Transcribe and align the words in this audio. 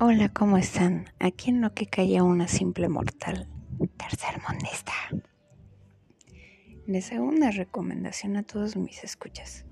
Hola, 0.00 0.28
¿cómo 0.28 0.58
están? 0.58 1.04
Aquí 1.20 1.50
en 1.50 1.60
lo 1.60 1.72
que 1.72 1.86
calla 1.86 2.24
una 2.24 2.48
simple 2.48 2.88
mortal, 2.88 3.46
tercer 3.96 4.42
mondista. 4.42 4.92
Les 6.84 7.12
hago 7.12 7.22
una 7.22 7.52
recomendación 7.52 8.36
a 8.36 8.42
todos 8.42 8.74
mis 8.74 9.04
escuchas. 9.04 9.64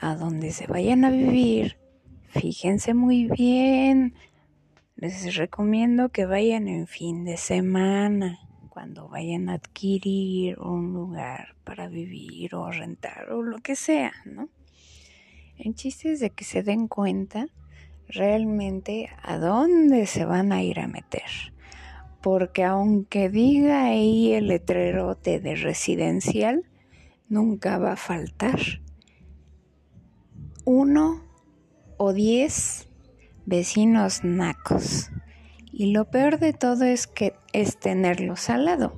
A 0.00 0.16
donde 0.16 0.50
se 0.50 0.66
vayan 0.66 1.04
a 1.04 1.10
vivir, 1.10 1.78
fíjense 2.30 2.94
muy 2.94 3.26
bien. 3.28 4.16
Les 4.96 5.36
recomiendo 5.36 6.08
que 6.08 6.26
vayan 6.26 6.66
en 6.66 6.88
fin 6.88 7.24
de 7.24 7.36
semana, 7.36 8.40
cuando 8.70 9.08
vayan 9.08 9.50
a 9.50 9.54
adquirir 9.54 10.58
un 10.58 10.92
lugar 10.92 11.54
para 11.62 11.86
vivir 11.86 12.56
o 12.56 12.72
rentar 12.72 13.30
o 13.30 13.40
lo 13.40 13.60
que 13.60 13.76
sea, 13.76 14.12
¿no? 14.24 14.48
El 15.58 15.74
chiste 15.74 16.12
es 16.12 16.20
de 16.20 16.30
que 16.30 16.44
se 16.44 16.62
den 16.62 16.86
cuenta 16.86 17.48
realmente 18.08 19.08
a 19.22 19.38
dónde 19.38 20.06
se 20.06 20.24
van 20.24 20.52
a 20.52 20.62
ir 20.62 20.80
a 20.80 20.86
meter. 20.86 21.22
Porque 22.22 22.64
aunque 22.64 23.28
diga 23.28 23.84
ahí 23.84 24.32
el 24.32 24.48
letrerote 24.48 25.40
de 25.40 25.54
residencial, 25.54 26.64
nunca 27.28 27.78
va 27.78 27.92
a 27.92 27.96
faltar 27.96 28.58
uno 30.64 31.22
o 31.96 32.12
diez 32.12 32.88
vecinos 33.46 34.24
nacos. 34.24 35.10
Y 35.72 35.92
lo 35.92 36.10
peor 36.10 36.38
de 36.38 36.52
todo 36.52 36.84
es 36.84 37.06
que 37.06 37.34
es 37.52 37.78
tenerlos 37.78 38.50
al 38.50 38.64
lado. 38.64 38.94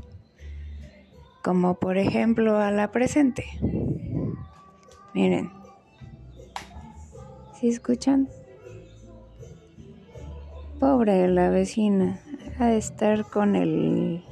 Como 1.43 1.79
por 1.79 1.99
ejemplo 1.99 2.59
a 2.59 2.71
la 2.71 2.91
presente. 2.91 3.45
Miren, 5.15 5.58
¿Sí 7.59 7.67
escuchan? 7.67 8.29
Pobre 10.79 11.27
la 11.27 11.51
vecina, 11.51 12.21
ha 12.57 12.67
de 12.67 12.77
estar 12.77 13.25
con 13.25 13.57
el 13.57 14.23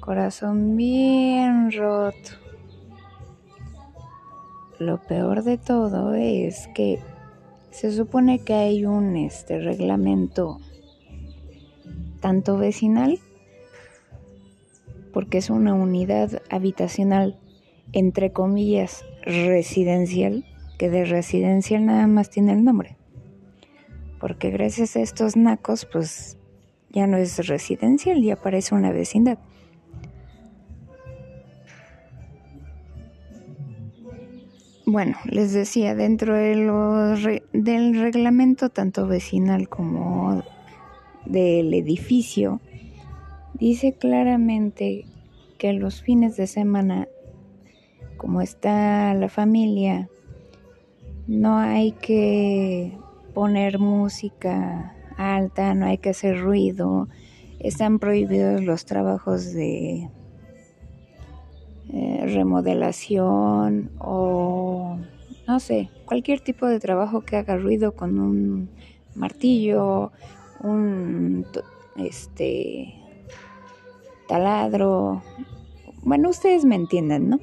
corazón 0.00 0.76
bien 0.76 1.70
roto. 1.70 2.30
Lo 4.80 5.00
peor 5.00 5.44
de 5.44 5.58
todo 5.58 6.14
es 6.14 6.68
que 6.74 6.98
se 7.70 7.92
supone 7.92 8.40
que 8.40 8.54
hay 8.54 8.84
un 8.84 9.14
este 9.14 9.60
reglamento 9.60 10.58
tanto 12.18 12.58
vecinal 12.58 13.20
porque 15.12 15.38
es 15.38 15.50
una 15.50 15.74
unidad 15.74 16.42
habitacional 16.50 17.38
entre 17.92 18.32
comillas 18.32 19.04
residencial 19.22 20.44
que 20.78 20.90
de 20.90 21.04
residencial 21.04 21.86
nada 21.86 22.06
más 22.06 22.30
tiene 22.30 22.52
el 22.52 22.64
nombre. 22.64 22.96
Porque 24.20 24.50
gracias 24.50 24.96
a 24.96 25.00
estos 25.00 25.36
nacos, 25.36 25.86
pues 25.90 26.38
ya 26.90 27.06
no 27.06 27.16
es 27.16 27.46
residencial, 27.46 28.22
ya 28.22 28.36
parece 28.36 28.74
una 28.74 28.92
vecindad. 28.92 29.38
Bueno, 34.86 35.16
les 35.24 35.52
decía, 35.52 35.94
dentro 35.94 36.34
de 36.36 37.42
del 37.52 38.00
reglamento 38.00 38.68
tanto 38.68 39.06
vecinal 39.06 39.68
como 39.68 40.42
del 41.24 41.72
edificio, 41.72 42.60
dice 43.54 43.94
claramente 43.94 45.06
que 45.58 45.72
los 45.72 46.02
fines 46.02 46.36
de 46.36 46.46
semana, 46.46 47.08
como 48.18 48.42
está 48.42 49.14
la 49.14 49.28
familia 49.28 50.10
no 51.26 51.56
hay 51.58 51.92
que 51.92 52.96
poner 53.32 53.78
música 53.78 54.94
alta, 55.16 55.74
no 55.74 55.86
hay 55.86 55.98
que 55.98 56.10
hacer 56.10 56.40
ruido, 56.40 57.08
están 57.60 57.98
prohibidos 57.98 58.62
los 58.62 58.84
trabajos 58.84 59.52
de 59.52 60.10
eh, 61.90 62.24
remodelación 62.26 63.90
o 63.98 64.98
no 65.46 65.60
sé, 65.60 65.90
cualquier 66.06 66.40
tipo 66.40 66.66
de 66.66 66.80
trabajo 66.80 67.20
que 67.20 67.36
haga 67.36 67.56
ruido 67.56 67.92
con 67.92 68.18
un 68.18 68.70
martillo, 69.14 70.12
un 70.60 71.46
este 71.96 72.94
taladro. 74.26 75.22
Bueno, 76.02 76.30
ustedes 76.30 76.64
me 76.64 76.76
entienden, 76.76 77.28
¿no? 77.30 77.38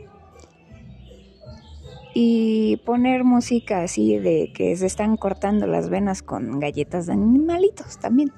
Y 2.14 2.78
poner 2.86 3.24
música 3.24 3.84
así 3.84 4.18
de 4.18 4.52
que 4.54 4.76
se 4.76 4.86
están 4.86 5.18
cortando 5.18 5.68
las 5.68 5.90
venas 5.90 6.22
con 6.22 6.60
galletas 6.60 7.06
de 7.06 7.14
animalitos 7.14 8.00
también. 8.00 8.32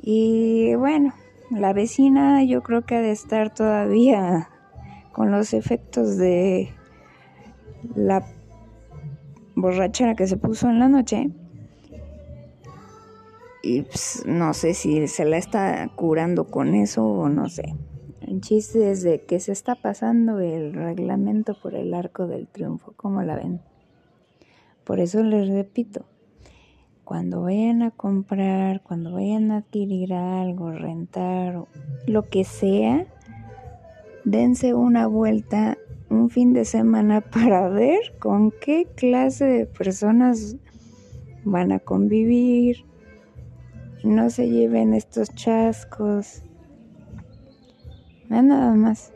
Y 0.00 0.74
bueno, 0.74 1.14
la 1.50 1.72
vecina 1.72 2.42
yo 2.44 2.62
creo 2.62 2.82
que 2.82 2.96
ha 2.96 3.00
de 3.00 3.10
estar 3.10 3.52
todavía 3.52 4.50
con 5.12 5.30
los 5.30 5.54
efectos 5.54 6.16
de 6.16 6.70
la 7.94 8.26
borrachera 9.54 10.14
que 10.14 10.26
se 10.26 10.36
puso 10.36 10.68
en 10.68 10.78
la 10.78 10.88
noche. 10.88 11.30
Y 13.62 13.82
pues, 13.82 14.24
no 14.26 14.52
sé 14.52 14.74
si 14.74 15.08
se 15.08 15.24
la 15.24 15.38
está 15.38 15.88
curando 15.94 16.44
con 16.44 16.74
eso 16.74 17.06
o 17.06 17.28
no 17.28 17.48
sé. 17.48 17.74
El 18.34 18.40
chiste 18.40 18.90
es 18.90 19.04
de 19.04 19.20
que 19.20 19.38
se 19.38 19.52
está 19.52 19.76
pasando 19.76 20.40
el 20.40 20.72
reglamento 20.74 21.54
por 21.54 21.76
el 21.76 21.94
arco 21.94 22.26
del 22.26 22.48
triunfo, 22.48 22.92
¿cómo 22.96 23.22
la 23.22 23.36
ven? 23.36 23.60
Por 24.82 24.98
eso 24.98 25.22
les 25.22 25.48
repito, 25.48 26.04
cuando 27.04 27.42
vayan 27.42 27.82
a 27.82 27.92
comprar, 27.92 28.82
cuando 28.82 29.12
vayan 29.12 29.52
a 29.52 29.58
adquirir 29.58 30.14
algo, 30.14 30.72
rentar, 30.72 31.64
lo 32.08 32.28
que 32.28 32.42
sea, 32.42 33.06
dense 34.24 34.74
una 34.74 35.06
vuelta 35.06 35.78
un 36.10 36.28
fin 36.28 36.54
de 36.54 36.64
semana 36.64 37.20
para 37.32 37.68
ver 37.68 38.18
con 38.18 38.50
qué 38.50 38.88
clase 38.96 39.44
de 39.44 39.66
personas 39.66 40.56
van 41.44 41.70
a 41.70 41.78
convivir. 41.78 42.84
No 44.02 44.28
se 44.28 44.50
lleven 44.50 44.92
estos 44.92 45.32
chascos 45.36 46.42
nada 48.28 48.74
más. 48.74 49.12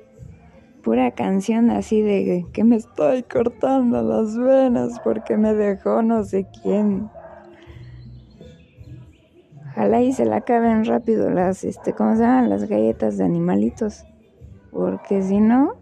Pura 0.83 1.11
canción 1.11 1.71
así 1.71 2.01
de 2.01 2.47
que 2.53 2.65
me 2.65 2.77
estoy 2.77 3.23
cortando 3.23 4.03
las 4.03 4.37
venas 4.39 5.01
porque 5.01 5.37
me 5.37 5.55
dejó 5.55 6.03
no 6.03 6.25
sé 6.25 6.47
quién. 6.63 7.11
Ojalá 9.71 10.01
y 10.03 10.13
se 10.13 10.25
la 10.25 10.37
acaben 10.37 10.85
rápido 10.85 11.31
las, 11.31 11.63
este, 11.65 11.93
¿cómo 11.93 12.17
se 12.17 12.23
llaman? 12.23 12.51
Las 12.51 12.69
galletas 12.69 13.19
de 13.19 13.25
animalitos. 13.25 14.05
Porque 14.71 15.23
si 15.23 15.41
no, 15.41 15.75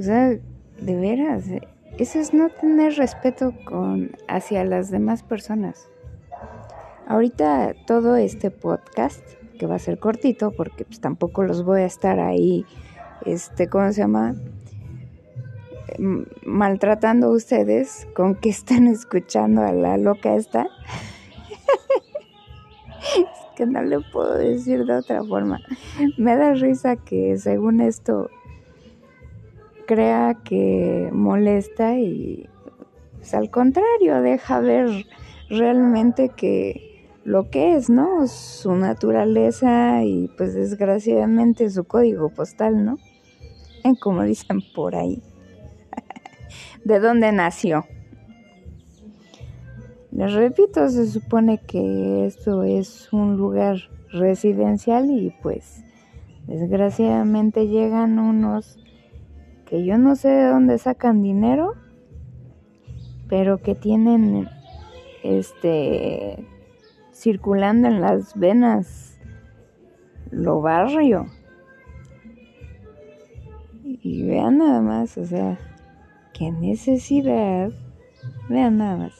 O 0.00 0.02
sea, 0.02 0.30
de 0.30 0.96
veras, 0.96 1.44
eso 1.98 2.18
es 2.18 2.32
no 2.32 2.48
tener 2.48 2.94
respeto 2.94 3.52
con 3.66 4.12
hacia 4.28 4.64
las 4.64 4.90
demás 4.90 5.22
personas. 5.22 5.90
Ahorita 7.10 7.74
todo 7.88 8.14
este 8.14 8.52
podcast, 8.52 9.20
que 9.58 9.66
va 9.66 9.74
a 9.74 9.78
ser 9.80 9.98
cortito, 9.98 10.52
porque 10.52 10.84
pues 10.84 11.00
tampoco 11.00 11.42
los 11.42 11.64
voy 11.64 11.80
a 11.80 11.84
estar 11.84 12.20
ahí, 12.20 12.64
este, 13.26 13.68
¿cómo 13.68 13.92
se 13.92 14.02
llama? 14.02 14.36
maltratando 16.46 17.26
a 17.26 17.30
ustedes 17.30 18.06
con 18.14 18.36
que 18.36 18.50
están 18.50 18.86
escuchando 18.86 19.62
a 19.62 19.72
la 19.72 19.96
loca 19.96 20.36
esta. 20.36 20.68
es 23.16 23.56
que 23.56 23.66
no 23.66 23.82
le 23.82 23.98
puedo 24.12 24.34
decir 24.34 24.84
de 24.84 24.94
otra 24.94 25.24
forma. 25.24 25.58
Me 26.16 26.36
da 26.36 26.54
risa 26.54 26.94
que 26.94 27.36
según 27.38 27.80
esto 27.80 28.30
crea 29.84 30.36
que 30.44 31.10
molesta 31.12 31.98
y 31.98 32.48
pues, 33.16 33.34
al 33.34 33.50
contrario, 33.50 34.22
deja 34.22 34.60
ver 34.60 35.06
realmente 35.48 36.28
que 36.28 36.89
lo 37.24 37.50
que 37.50 37.76
es, 37.76 37.90
¿no? 37.90 38.26
Su 38.26 38.74
naturaleza 38.74 40.04
y 40.04 40.28
pues 40.36 40.54
desgraciadamente 40.54 41.68
su 41.70 41.84
código 41.84 42.30
postal, 42.30 42.84
¿no? 42.84 42.98
Como 44.00 44.22
dicen 44.22 44.60
por 44.74 44.94
ahí. 44.94 45.22
¿De 46.84 46.98
dónde 47.00 47.32
nació? 47.32 47.84
Les 50.12 50.32
repito, 50.32 50.88
se 50.88 51.06
supone 51.06 51.58
que 51.58 52.26
esto 52.26 52.64
es 52.64 53.12
un 53.12 53.36
lugar 53.36 53.76
residencial 54.10 55.10
y 55.10 55.32
pues 55.42 55.84
desgraciadamente 56.46 57.68
llegan 57.68 58.18
unos 58.18 58.78
que 59.66 59.84
yo 59.84 59.98
no 59.98 60.16
sé 60.16 60.28
de 60.28 60.48
dónde 60.48 60.78
sacan 60.78 61.22
dinero, 61.22 61.74
pero 63.28 63.58
que 63.58 63.76
tienen 63.76 64.48
este 65.22 66.44
circulando 67.20 67.86
en 67.86 68.00
las 68.00 68.34
venas 68.34 69.18
lo 70.30 70.62
barrio. 70.62 71.26
Y 73.84 74.22
vean 74.26 74.58
nada 74.58 74.80
más, 74.80 75.18
o 75.18 75.26
sea, 75.26 75.58
qué 76.32 76.50
necesidad. 76.50 77.70
Vean 78.48 78.78
nada 78.78 78.96
más. 78.96 79.12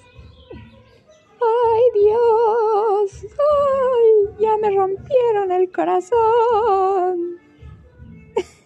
¡Ay, 1.42 1.82
Dios! 1.94 3.26
¡Ay! 3.32 4.36
Ya 4.40 4.56
me 4.56 4.74
rompieron 4.74 5.52
el 5.52 5.70
corazón. 5.70 7.38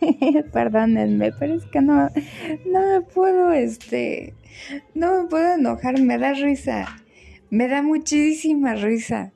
Perdónenme, 0.53 1.33
pero 1.33 1.55
es 1.55 1.67
que 1.67 1.81
no, 1.81 2.09
no 2.67 2.81
me 2.81 3.01
puedo, 3.01 3.53
este, 3.53 4.35
no 4.95 5.23
me 5.23 5.29
puedo 5.29 5.55
enojar, 5.55 6.01
me 6.01 6.19
da 6.19 6.35
risa, 6.35 7.04
me 7.55 7.69
da 7.69 7.83
muchísima 7.83 8.75
risa. 8.75 9.33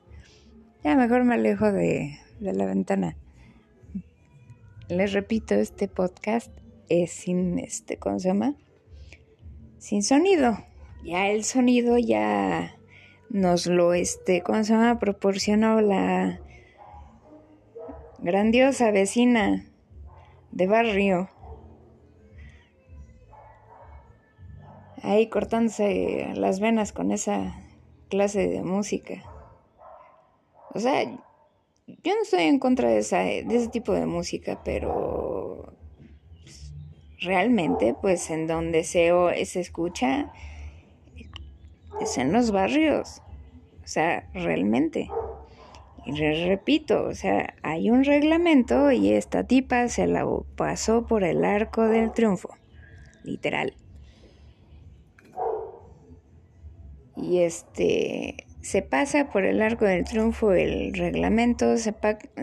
Ya 0.83 0.97
mejor 0.97 1.23
me 1.23 1.35
alejo 1.35 1.71
de, 1.71 2.19
de 2.41 2.51
la 2.51 2.65
ventana. 2.65 3.15
Les 4.89 5.13
repito, 5.13 5.55
este 5.55 5.87
podcast 5.87 6.51
es 6.89 7.11
sin, 7.11 7.59
este, 7.59 7.95
¿cómo 7.95 8.19
se 8.19 8.27
llama? 8.27 8.55
Sin 9.77 10.03
sonido. 10.03 10.57
Ya 11.01 11.29
el 11.29 11.45
sonido 11.45 11.97
ya 11.97 12.75
nos 13.29 13.67
lo, 13.67 13.93
este, 13.93 14.41
¿cómo 14.41 14.65
se 14.65 14.73
llama? 14.73 14.99
Proporcionó 14.99 15.79
la 15.79 16.41
grandiosa 18.17 18.91
vecina 18.91 19.65
de 20.51 20.67
barrio. 20.67 21.29
Ahí 25.03 25.29
cortándose 25.29 26.33
las 26.35 26.59
venas 26.59 26.91
con 26.91 27.13
esa 27.13 27.55
clase 28.09 28.47
de 28.47 28.63
música. 28.63 29.23
O 30.73 30.79
sea, 30.79 31.03
yo 31.03 32.15
no 32.15 32.21
estoy 32.21 32.43
en 32.43 32.59
contra 32.59 32.89
de, 32.89 32.99
esa, 32.99 33.19
de 33.19 33.55
ese 33.55 33.69
tipo 33.69 33.93
de 33.93 34.05
música, 34.05 34.61
pero 34.63 35.73
realmente, 37.21 37.95
pues 37.99 38.29
en 38.29 38.47
donde 38.47 38.83
se, 38.83 39.11
se 39.45 39.59
escucha 39.59 40.31
es 42.01 42.17
en 42.17 42.31
los 42.31 42.51
barrios. 42.51 43.21
O 43.83 43.87
sea, 43.87 44.29
realmente. 44.33 45.09
Y 46.05 46.11
repito, 46.45 47.05
o 47.05 47.13
sea, 47.13 47.55
hay 47.61 47.89
un 47.89 48.03
reglamento 48.03 48.91
y 48.91 49.13
esta 49.13 49.43
tipa 49.45 49.87
se 49.89 50.07
la 50.07 50.25
pasó 50.55 51.05
por 51.05 51.23
el 51.23 51.43
arco 51.43 51.83
del 51.83 52.11
triunfo, 52.11 52.49
literal. 53.23 53.75
Y 57.21 57.39
este, 57.39 58.45
se 58.61 58.81
pasa 58.81 59.29
por 59.29 59.45
el 59.45 59.61
arco 59.61 59.85
del 59.85 60.03
triunfo 60.03 60.51
el 60.53 60.93
reglamento, 60.93 61.77
se, 61.77 61.93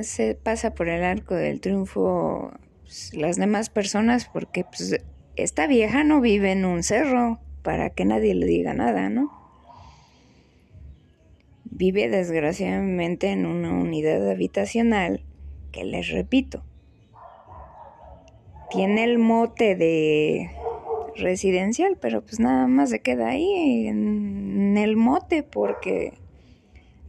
se 0.03 0.35
pasa 0.35 0.75
por 0.75 0.89
el 0.89 1.05
arco 1.05 1.35
del 1.35 1.61
triunfo 1.61 2.53
pues, 2.83 3.15
las 3.15 3.37
demás 3.37 3.71
personas 3.71 4.29
porque 4.33 4.65
pues, 4.65 5.01
esta 5.37 5.67
vieja 5.67 6.05
no 6.05 6.21
vive 6.21 6.53
en 6.53 6.65
un 6.65 6.83
cerro 6.83 7.41
para 7.63 7.91
que 7.91 8.05
nadie 8.05 8.35
le 8.35 8.47
diga 8.47 8.75
nada, 8.75 9.09
¿no? 9.09 9.31
Vive 11.65 12.09
desgraciadamente 12.09 13.31
en 13.31 13.45
una 13.45 13.73
unidad 13.73 14.31
habitacional 14.31 15.25
que 15.73 15.85
les 15.85 16.09
repito, 16.09 16.65
tiene 18.71 19.05
el 19.05 19.19
mote 19.19 19.77
de 19.77 20.51
residencial, 21.19 21.97
pero 22.01 22.23
pues 22.23 22.41
nada 22.41 22.67
más 22.67 22.91
se 22.91 23.01
queda 23.01 23.29
ahí 23.29 23.87
en 23.87 24.77
el 24.77 24.97
mote 24.97 25.43
porque, 25.43 26.15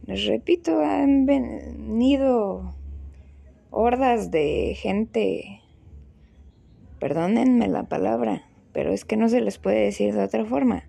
les 0.06 0.26
repito, 0.26 0.80
han 0.80 1.26
venido 1.26 2.74
hordas 3.70 4.30
de 4.30 4.74
gente, 4.76 5.60
perdónenme 6.98 7.68
la 7.68 7.84
palabra, 7.84 8.42
pero 8.72 8.92
es 8.92 9.04
que 9.04 9.16
no 9.16 9.28
se 9.28 9.40
les 9.40 9.58
puede 9.58 9.84
decir 9.84 10.14
de 10.14 10.24
otra 10.24 10.44
forma, 10.44 10.84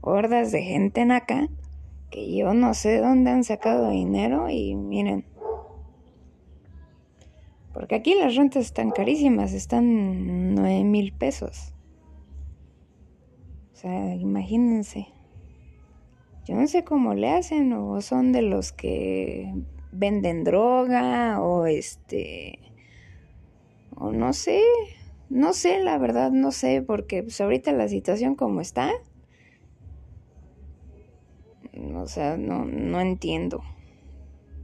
hordas 0.00 0.52
de 0.52 0.62
gente 0.62 1.04
naca 1.04 1.48
que 2.10 2.34
yo 2.36 2.54
no 2.54 2.74
sé 2.74 2.98
dónde 2.98 3.30
han 3.30 3.44
sacado 3.44 3.90
dinero 3.90 4.48
y 4.48 4.76
miren. 4.76 5.24
Porque 7.72 7.96
aquí 7.96 8.14
las 8.14 8.36
rentas 8.36 8.66
están 8.66 8.92
carísimas, 8.92 9.52
están 9.52 10.54
nueve 10.54 10.84
mil 10.84 11.12
pesos. 11.12 11.73
Sea, 13.84 14.14
imagínense. 14.14 15.08
Yo 16.46 16.54
no 16.54 16.66
sé 16.66 16.84
cómo 16.84 17.12
le 17.12 17.28
hacen, 17.28 17.70
o 17.74 18.00
son 18.00 18.32
de 18.32 18.40
los 18.40 18.72
que 18.72 19.52
venden 19.92 20.42
droga, 20.42 21.42
o 21.42 21.66
este. 21.66 22.60
O 23.94 24.10
no 24.10 24.32
sé. 24.32 24.62
No 25.28 25.52
sé, 25.52 25.80
la 25.80 25.98
verdad, 25.98 26.30
no 26.30 26.50
sé, 26.50 26.80
porque 26.80 27.22
pues 27.22 27.38
ahorita 27.42 27.72
la 27.72 27.88
situación 27.88 28.36
como 28.36 28.62
está, 28.62 28.90
o 31.94 32.06
sea, 32.06 32.38
no, 32.38 32.64
no 32.64 33.02
entiendo. 33.02 33.62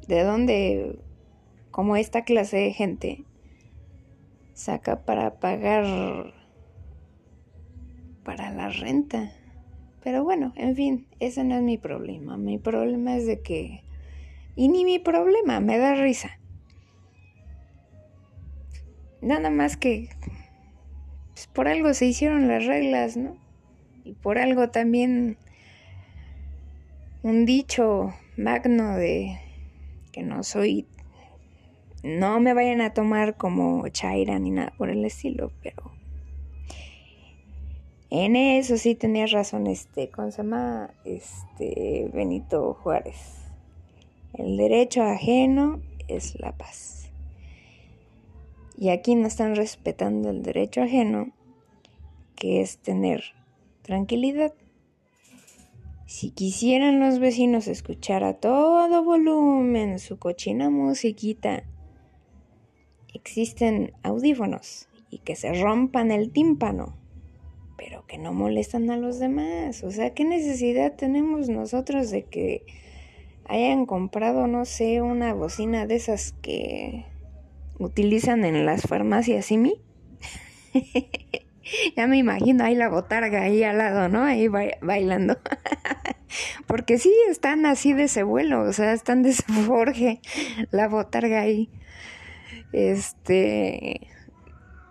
¿De 0.08 0.22
dónde, 0.22 0.98
como 1.70 1.96
esta 1.96 2.24
clase 2.24 2.56
de 2.56 2.72
gente, 2.72 3.24
saca 4.54 5.04
para 5.04 5.40
pagar 5.40 6.39
para 8.24 8.50
la 8.50 8.68
renta? 8.68 9.32
Pero 10.02 10.24
bueno, 10.24 10.52
en 10.56 10.76
fin, 10.76 11.06
ese 11.18 11.44
no 11.44 11.56
es 11.56 11.62
mi 11.62 11.78
problema. 11.78 12.36
Mi 12.36 12.58
problema 12.58 13.16
es 13.16 13.26
de 13.26 13.40
que... 13.40 13.84
Y 14.56 14.68
ni 14.68 14.84
mi 14.84 14.98
problema, 14.98 15.60
me 15.60 15.78
da 15.78 15.94
risa. 15.94 16.38
Nada 19.20 19.50
más 19.50 19.76
que... 19.76 20.08
Pues 21.34 21.46
por 21.46 21.68
algo 21.68 21.94
se 21.94 22.06
hicieron 22.06 22.48
las 22.48 22.66
reglas, 22.66 23.16
¿no? 23.16 23.36
Y 24.04 24.14
por 24.14 24.38
algo 24.38 24.70
también 24.70 25.36
un 27.22 27.44
dicho 27.44 28.14
magno 28.36 28.96
de 28.96 29.38
que 30.12 30.22
no 30.22 30.42
soy, 30.42 30.86
no 32.02 32.40
me 32.40 32.54
vayan 32.54 32.80
a 32.80 32.94
tomar 32.94 33.36
como 33.36 33.86
Chaira 33.88 34.38
ni 34.38 34.50
nada 34.50 34.72
por 34.76 34.88
el 34.88 35.04
estilo, 35.04 35.52
pero 35.62 35.92
en 38.10 38.34
eso 38.34 38.76
sí 38.76 38.94
tenías 38.94 39.30
razón, 39.30 39.66
este, 39.68 40.10
¿cómo 40.10 40.30
se 40.30 40.38
llama? 40.38 40.90
Este, 41.04 42.10
Benito 42.12 42.74
Juárez. 42.74 43.36
El 44.34 44.56
derecho 44.56 45.02
ajeno 45.02 45.80
es 46.08 46.38
la 46.40 46.52
paz. 46.52 47.10
Y 48.76 48.88
aquí 48.88 49.14
no 49.14 49.28
están 49.28 49.54
respetando 49.54 50.30
el 50.30 50.42
derecho 50.42 50.82
ajeno, 50.82 51.32
que 52.34 52.60
es 52.60 52.78
tener 52.78 53.22
tranquilidad. 53.82 54.54
Si 56.06 56.30
quisieran 56.30 56.98
los 56.98 57.20
vecinos 57.20 57.68
escuchar 57.68 58.24
a 58.24 58.34
todo 58.34 59.04
volumen 59.04 60.00
su 60.00 60.18
cochina 60.18 60.68
musiquita, 60.68 61.62
existen 63.14 63.92
audífonos 64.02 64.88
y 65.10 65.18
que 65.18 65.36
se 65.36 65.52
rompan 65.52 66.10
el 66.10 66.32
tímpano, 66.32 66.96
pero 67.80 68.04
que 68.06 68.18
no 68.18 68.34
molestan 68.34 68.90
a 68.90 68.98
los 68.98 69.18
demás. 69.18 69.82
O 69.84 69.90
sea, 69.90 70.12
¿qué 70.12 70.26
necesidad 70.26 70.96
tenemos 70.96 71.48
nosotros 71.48 72.10
de 72.10 72.24
que 72.24 72.66
hayan 73.46 73.86
comprado, 73.86 74.46
no 74.46 74.66
sé, 74.66 75.00
una 75.00 75.32
bocina 75.32 75.86
de 75.86 75.96
esas 75.96 76.32
que 76.42 77.06
utilizan 77.78 78.44
en 78.44 78.66
las 78.66 78.82
farmacias 78.82 79.50
mí? 79.52 79.80
ya 81.96 82.06
me 82.06 82.18
imagino 82.18 82.64
ahí 82.64 82.74
la 82.74 82.90
botarga 82.90 83.44
ahí 83.44 83.64
al 83.64 83.78
lado, 83.78 84.10
¿no? 84.10 84.24
Ahí 84.24 84.46
bailando. 84.48 85.38
Porque 86.66 86.98
sí, 86.98 87.10
están 87.30 87.64
así 87.64 87.94
de 87.94 88.04
ese 88.04 88.24
vuelo, 88.24 88.60
o 88.60 88.74
sea, 88.74 88.92
están 88.92 89.22
de 89.22 89.30
ese 89.30 89.44
forje, 89.66 90.20
la 90.70 90.86
botarga 90.86 91.40
ahí. 91.40 91.70
Este, 92.72 94.06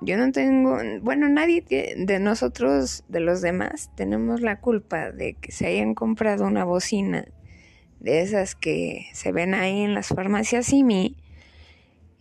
yo 0.01 0.17
no 0.17 0.31
tengo, 0.31 0.77
bueno, 1.01 1.27
nadie 1.29 1.61
de 1.97 2.19
nosotros, 2.19 3.03
de 3.07 3.19
los 3.19 3.41
demás, 3.41 3.91
tenemos 3.95 4.41
la 4.41 4.59
culpa 4.59 5.11
de 5.11 5.33
que 5.33 5.51
se 5.51 5.67
hayan 5.67 5.93
comprado 5.93 6.45
una 6.45 6.63
bocina 6.63 7.25
de 7.99 8.21
esas 8.21 8.55
que 8.55 9.07
se 9.13 9.31
ven 9.31 9.53
ahí 9.53 9.81
en 9.81 9.93
las 9.93 10.07
farmacias 10.07 10.67
Simi 10.67 11.17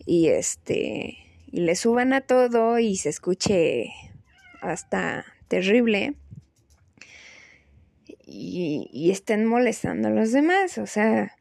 y 0.05 0.27
este, 0.27 1.17
y 1.47 1.61
le 1.61 1.75
suban 1.75 2.13
a 2.13 2.21
todo 2.21 2.79
y 2.79 2.97
se 2.97 3.09
escuche 3.09 3.91
hasta 4.61 5.25
terrible 5.47 6.15
y, 8.31 9.09
estén 9.11 9.45
molestando 9.45 10.09
a 10.09 10.11
los 10.11 10.31
demás. 10.31 10.77
O 10.77 10.85
sea, 10.85 11.35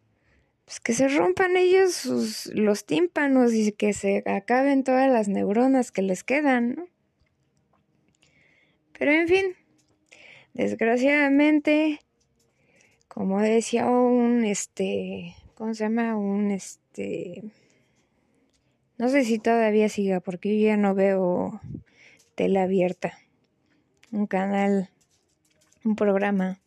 pues 0.69 0.81
que 0.81 0.93
se 0.93 1.09
rompan 1.09 1.57
ellos 1.57 1.95
sus, 1.95 2.45
los 2.53 2.85
tímpanos 2.85 3.55
y 3.55 3.73
que 3.73 3.95
se 3.95 4.23
acaben 4.27 4.85
todas 4.85 5.11
las 5.11 5.27
neuronas 5.27 5.91
que 5.93 6.03
les 6.03 6.25
quedan, 6.25 6.75
¿no? 6.75 6.89
Pero 8.99 9.13
en 9.13 9.29
fin, 9.29 9.45
desgraciadamente, 10.53 12.01
como 13.09 13.41
decía 13.41 13.87
un, 13.87 14.45
este, 14.45 15.35
¿cómo 15.55 15.73
se 15.73 15.85
llama? 15.85 16.19
Un, 16.19 16.51
este, 16.51 17.45
no 18.99 19.09
sé 19.09 19.25
si 19.25 19.39
todavía 19.39 19.89
siga 19.89 20.21
porque 20.21 20.61
yo 20.61 20.67
ya 20.67 20.77
no 20.77 20.95
veo 20.95 21.63
tele 22.35 22.61
abierta, 22.61 23.19
un 24.13 24.27
canal, 24.27 24.91
un 25.83 25.97
programa 25.97 26.61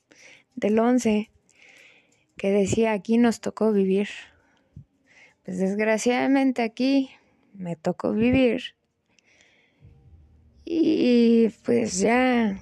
del 0.55 0.79
11 0.79 1.30
que 2.41 2.49
decía 2.49 2.93
aquí 2.93 3.19
nos 3.19 3.39
tocó 3.39 3.71
vivir. 3.71 4.07
Pues 5.45 5.59
desgraciadamente 5.59 6.63
aquí 6.63 7.11
me 7.53 7.75
tocó 7.75 8.13
vivir. 8.13 8.63
Y 10.65 11.49
pues 11.63 11.99
ya 11.99 12.59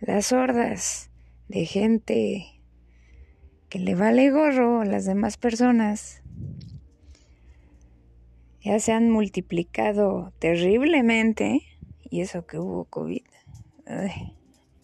las 0.00 0.32
hordas 0.32 1.10
de 1.48 1.66
gente 1.66 2.62
que 3.68 3.78
le 3.78 3.94
vale 3.94 4.30
gorro 4.30 4.80
a 4.80 4.86
las 4.86 5.04
demás 5.04 5.36
personas 5.36 6.22
ya 8.62 8.78
se 8.78 8.92
han 8.92 9.10
multiplicado 9.10 10.32
terriblemente 10.38 11.60
y 12.08 12.22
eso 12.22 12.46
que 12.46 12.58
hubo 12.58 12.86
COVID. 12.86 13.26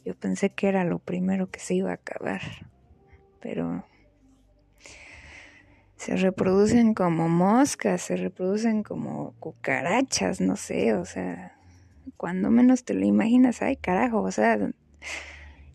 yo 0.05 0.15
pensé 0.15 0.51
que 0.51 0.69
era 0.69 0.85
lo 0.85 0.99
primero 0.99 1.51
que 1.51 1.61
se 1.61 1.73
iba 1.75 1.93
a 1.93 1.95
acabar, 1.95 2.43
pero 3.47 3.85
se 5.95 6.17
reproducen 6.17 6.95
como 6.95 7.29
moscas, 7.29 8.03
se 8.03 8.17
reproducen 8.17 8.83
como 8.83 9.35
cucarachas, 9.39 10.41
no 10.41 10.57
sé, 10.57 10.95
o 10.95 11.05
sea, 11.05 11.57
cuando 12.17 12.51
menos 12.51 12.83
te 12.83 12.93
lo 12.93 13.07
imaginas, 13.07 13.63
ay 13.63 13.77
carajo, 13.77 14.21
o 14.23 14.33
sea, 14.33 14.59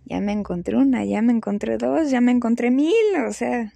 ya 0.03 0.19
me 0.19 0.33
encontré 0.33 0.75
una, 0.75 1.05
ya 1.05 1.21
me 1.21 1.31
encontré 1.31 1.77
dos, 1.77 2.11
ya 2.11 2.19
me 2.19 2.33
encontré 2.33 2.71
mil, 2.71 2.93
o 3.25 3.31
sea, 3.31 3.71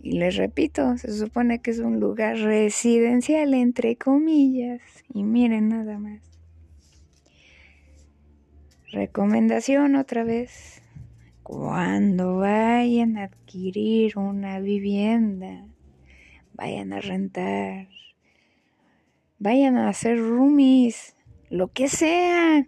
y 0.00 0.12
les 0.12 0.36
repito, 0.36 0.96
se 0.98 1.12
supone 1.12 1.58
que 1.58 1.72
es 1.72 1.80
un 1.80 1.98
lugar 1.98 2.36
residencial, 2.36 3.54
entre 3.54 3.94
comillas. 3.94 4.82
Y 5.14 5.22
miren 5.22 5.68
nada 5.68 5.96
más. 5.96 6.20
Recomendación 8.90 9.94
otra 9.94 10.24
vez. 10.24 10.81
Cuando 11.52 12.38
vayan 12.38 13.18
a 13.18 13.24
adquirir 13.24 14.16
una 14.16 14.58
vivienda, 14.58 15.66
vayan 16.54 16.94
a 16.94 17.00
rentar, 17.02 17.88
vayan 19.38 19.76
a 19.76 19.90
hacer 19.90 20.18
roomies, 20.18 21.14
lo 21.50 21.68
que 21.68 21.88
sea. 21.88 22.66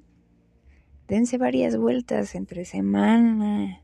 Dense 1.09 1.39
varias 1.39 1.79
vueltas 1.79 2.35
entre 2.35 2.67
semana 2.67 3.81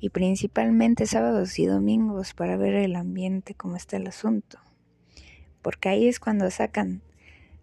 y 0.00 0.08
principalmente 0.08 1.06
sábados 1.06 1.56
y 1.60 1.66
domingos 1.66 2.34
para 2.34 2.56
ver 2.56 2.74
el 2.74 2.96
ambiente, 2.96 3.54
cómo 3.54 3.76
está 3.76 3.96
el 3.96 4.08
asunto. 4.08 4.58
Porque 5.62 5.88
ahí 5.88 6.08
es 6.08 6.18
cuando 6.18 6.50
sacan 6.50 7.00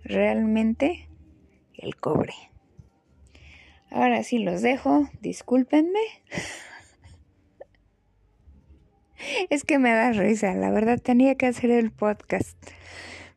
realmente 0.06 1.10
el 1.74 1.98
cobre. 1.98 2.36
Ahora 3.92 4.24
sí 4.24 4.40
los 4.40 4.62
dejo, 4.62 5.10
discúlpenme. 5.20 6.00
es 9.50 9.64
que 9.64 9.80
me 9.80 9.92
da 9.92 10.12
risa, 10.12 10.54
la 10.56 10.72
verdad 10.72 11.00
tenía 11.02 11.36
que 11.36 11.48
hacer 11.48 11.72
el 11.72 11.92
podcast. 11.92 12.58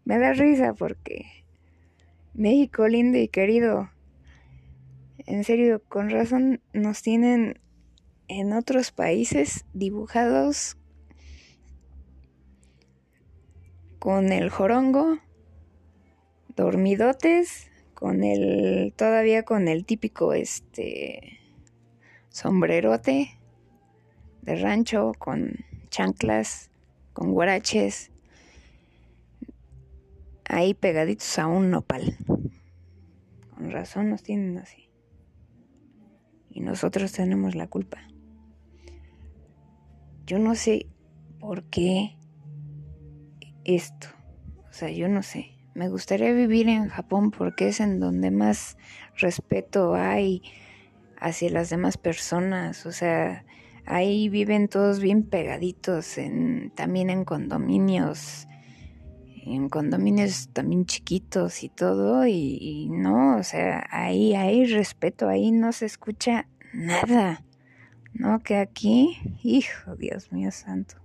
Me 0.04 0.18
da 0.18 0.32
risa 0.32 0.74
porque 0.74 1.26
México 2.34 2.88
lindo 2.88 3.18
y 3.18 3.28
querido, 3.28 3.90
en 5.18 5.44
serio, 5.44 5.82
con 5.88 6.10
razón 6.10 6.60
nos 6.72 7.02
tienen 7.02 7.60
en 8.28 8.52
otros 8.52 8.90
países 8.90 9.64
dibujados 9.72 10.76
con 13.98 14.32
el 14.32 14.50
jorongo, 14.50 15.18
dormidotes, 16.56 17.70
con 17.94 18.24
el 18.24 18.92
todavía 18.96 19.44
con 19.44 19.68
el 19.68 19.84
típico 19.84 20.32
este 20.32 21.38
sombrerote 22.30 23.38
de 24.40 24.56
rancho 24.56 25.12
con 25.16 25.64
chanclas, 25.92 26.70
con 27.12 27.32
guaraches, 27.32 28.10
ahí 30.46 30.72
pegaditos 30.72 31.38
a 31.38 31.46
un 31.46 31.70
nopal. 31.70 32.16
Con 33.54 33.70
razón 33.70 34.08
nos 34.08 34.22
tienen 34.22 34.56
así. 34.56 34.88
Y 36.50 36.60
nosotros 36.60 37.12
tenemos 37.12 37.54
la 37.54 37.66
culpa. 37.66 37.98
Yo 40.24 40.38
no 40.38 40.54
sé 40.54 40.86
por 41.38 41.64
qué 41.64 42.16
esto. 43.64 44.08
O 44.70 44.72
sea, 44.72 44.90
yo 44.90 45.08
no 45.08 45.22
sé. 45.22 45.58
Me 45.74 45.90
gustaría 45.90 46.32
vivir 46.32 46.68
en 46.68 46.88
Japón 46.88 47.30
porque 47.30 47.68
es 47.68 47.80
en 47.80 48.00
donde 48.00 48.30
más 48.30 48.78
respeto 49.16 49.94
hay 49.94 50.42
hacia 51.18 51.50
las 51.50 51.68
demás 51.68 51.98
personas. 51.98 52.86
O 52.86 52.92
sea, 52.92 53.44
ahí 53.86 54.28
viven 54.28 54.68
todos 54.68 55.00
bien 55.00 55.24
pegaditos, 55.24 56.18
en, 56.18 56.72
también 56.74 57.10
en 57.10 57.24
condominios, 57.24 58.46
en 59.44 59.68
condominios 59.68 60.48
también 60.52 60.86
chiquitos 60.86 61.62
y 61.62 61.68
todo. 61.68 62.26
Y, 62.26 62.88
no, 62.90 63.36
o 63.36 63.42
sea, 63.42 63.86
ahí 63.90 64.34
hay 64.34 64.66
respeto, 64.66 65.28
ahí 65.28 65.50
no 65.50 65.72
se 65.72 65.86
escucha 65.86 66.48
nada. 66.72 67.44
No, 68.14 68.40
que 68.40 68.56
aquí, 68.56 69.16
hijo, 69.42 69.96
Dios 69.96 70.32
mío 70.32 70.50
santo. 70.50 70.96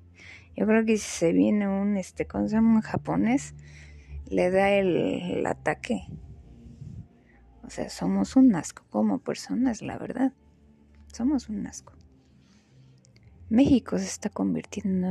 Yo 0.56 0.66
creo 0.66 0.84
que 0.86 0.98
si 0.98 1.08
se 1.08 1.34
viene 1.34 1.68
un, 1.68 1.98
este, 1.98 2.26
¿cómo 2.26 2.48
se 2.48 2.56
llama? 2.56 2.76
Un 2.76 2.82
japonés, 2.82 3.54
le 4.30 4.50
da 4.50 4.72
el, 4.72 5.46
ataque. 5.46 6.08
O 7.64 7.70
sea, 7.70 7.90
somos 7.90 8.36
un 8.36 8.56
asco 8.56 8.84
como 8.90 9.20
personas, 9.20 9.82
la 9.82 9.98
verdad. 9.98 10.34
Somos 11.14 11.50
un 11.50 11.68
asco. 11.68 11.94
México 13.50 13.98
se 13.98 14.06
está 14.06 14.30
convirtiendo 14.30 15.08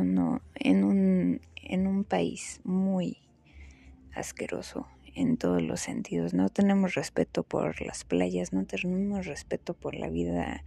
en 0.54 0.84
un, 0.84 1.40
en 1.56 1.86
un 1.86 2.04
país 2.04 2.60
muy 2.64 3.18
asqueroso 4.14 4.86
en 5.14 5.38
todos 5.38 5.62
los 5.62 5.80
sentidos. 5.80 6.34
No 6.34 6.48
tenemos 6.50 6.94
respeto 6.94 7.42
por 7.42 7.80
las 7.80 8.04
playas, 8.04 8.52
no 8.52 8.64
tenemos 8.66 9.26
respeto 9.26 9.74
por 9.74 9.94
la 9.94 10.10
vida 10.10 10.62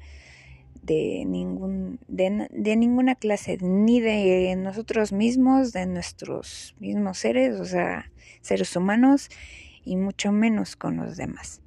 de, 0.81 1.23
ningún, 1.25 1.99
de, 2.07 2.75
ninguna 2.75 3.15
clase, 3.15 3.57
ni 3.61 4.01
de 4.01 4.55
nosotros 4.55 5.11
mismos, 5.11 5.71
de 5.71 5.85
nuestros 5.85 6.75
mismos 6.79 7.19
seres, 7.19 7.59
o 7.59 7.65
sea, 7.65 8.11
seres 8.41 8.75
humanos, 8.75 9.29
y 9.83 9.95
mucho 9.95 10.31
menos 10.31 10.75
con 10.75 10.97
los 10.97 11.17
demás. 11.17 11.61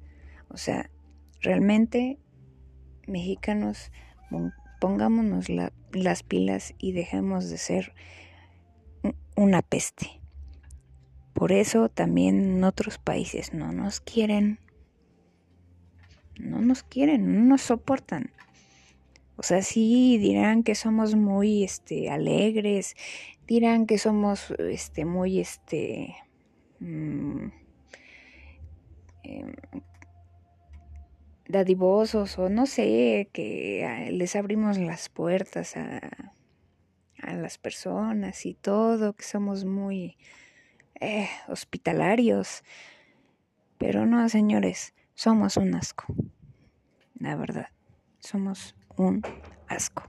O 0.49 0.57
sea, 0.57 0.89
realmente, 1.41 2.19
mexicanos, 3.07 3.91
pongámonos 4.79 5.47
las 6.01 6.23
pilas 6.23 6.73
y 6.77 6.91
dejemos 6.91 7.49
de 7.49 7.57
ser 7.57 7.93
una 9.35 9.61
peste. 9.61 10.21
Por 11.33 11.51
eso 11.51 11.89
también 11.89 12.39
en 12.41 12.63
otros 12.63 12.97
países 12.97 13.53
no 13.53 13.71
nos 13.71 13.99
quieren, 13.99 14.59
no 16.37 16.61
nos 16.61 16.83
quieren, 16.83 17.33
no 17.33 17.41
nos 17.41 17.61
soportan. 17.61 18.31
O 19.35 19.43
sea, 19.43 19.63
sí 19.63 20.17
dirán 20.19 20.63
que 20.63 20.75
somos 20.75 21.15
muy 21.15 21.63
este 21.63 22.09
alegres, 22.09 22.95
dirán 23.47 23.87
que 23.87 23.97
somos 23.97 24.51
este 24.59 25.05
muy 25.05 25.39
este 25.39 26.15
mm, 26.79 27.47
em, 29.23 29.53
dadivosos 31.53 32.37
o 32.37 32.49
no 32.49 32.65
sé, 32.65 33.29
que 33.31 33.85
ah, 33.85 34.11
les 34.11 34.35
abrimos 34.35 34.77
las 34.77 35.07
puertas 35.07 35.77
a, 35.77 36.33
las 37.21 37.57
personas 37.57 38.45
y 38.45 38.53
todo, 38.53 39.13
que 39.13 39.23
somos 39.23 39.63
muy 39.63 40.17
eh, 40.99 41.29
hospitalarios. 41.47 42.63
Pero 43.77 44.05
no, 44.05 44.27
señores, 44.27 44.93
somos 45.13 45.55
un 45.55 45.73
asco. 45.75 46.05
La 47.17 47.37
verdad, 47.37 47.69
somos 48.19 48.75
un 48.97 49.21
asco. 49.67 50.03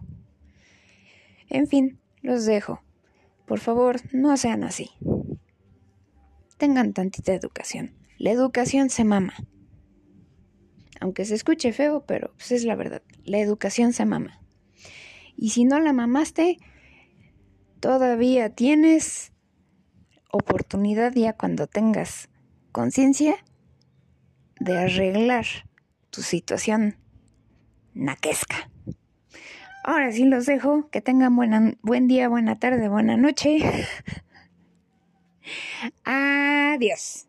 En 1.49 1.69
fin, 1.69 2.01
los 2.21 2.47
dejo. 2.47 2.83
Por 3.47 3.61
favor, 3.61 4.01
no 4.13 4.37
sean 4.37 4.65
así. 4.65 4.91
Tengan 6.57 6.93
tantita 6.93 7.33
educación. 7.33 7.95
La 8.19 8.31
educación 8.31 8.91
se 8.91 9.05
mama. 9.05 9.35
Aunque 11.05 11.27
se 11.27 11.35
escuche 11.35 11.75
feo, 11.75 12.07
pero 12.07 12.33
pues 12.39 12.51
es 12.51 12.65
la 12.65 12.77
verdad. 12.77 13.03
La 13.25 13.37
educación 13.37 13.93
se 13.93 14.07
mama. 14.07 14.41
Y 15.37 15.51
si 15.51 15.67
no 15.67 15.79
la 15.79 15.93
mamaste, 15.93 16.57
todavía 17.79 18.55
tienes 18.55 19.31
oportunidad 20.33 21.13
ya 21.15 21.35
cuando 21.35 21.67
tengas 21.67 22.31
conciencia 22.73 23.37
de 24.59 24.79
arreglar 24.79 25.45
tu 26.09 26.23
situación 26.23 26.97
naquesca. 27.93 28.71
Ahora 29.85 30.11
sí 30.11 30.25
los 30.25 30.47
dejo. 30.47 30.89
Que 30.89 31.03
tengan 31.03 31.37
buen 31.37 32.09
día, 32.09 32.31
buena 32.31 32.59
tarde, 32.59 32.89
buena 32.89 33.19
noche. 33.19 33.59
Adiós. 36.05 37.29